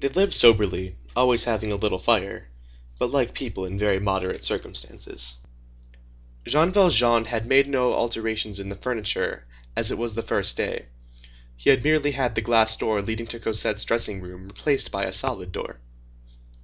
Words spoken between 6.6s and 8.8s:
Valjean had made no alterations in the